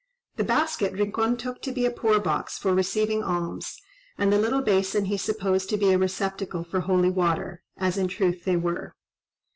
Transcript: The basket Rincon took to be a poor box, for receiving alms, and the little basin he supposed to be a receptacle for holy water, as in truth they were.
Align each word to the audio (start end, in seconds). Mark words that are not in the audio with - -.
The 0.37 0.43
basket 0.43 0.93
Rincon 0.93 1.37
took 1.37 1.61
to 1.61 1.71
be 1.71 1.85
a 1.85 1.91
poor 1.91 2.19
box, 2.19 2.57
for 2.57 2.73
receiving 2.73 3.21
alms, 3.21 3.79
and 4.17 4.33
the 4.33 4.39
little 4.39 4.63
basin 4.63 5.05
he 5.05 5.15
supposed 5.15 5.69
to 5.69 5.77
be 5.77 5.91
a 5.91 5.99
receptacle 5.99 6.63
for 6.63 6.79
holy 6.79 7.11
water, 7.11 7.61
as 7.77 7.99
in 7.99 8.07
truth 8.07 8.43
they 8.43 8.55
were. 8.57 8.95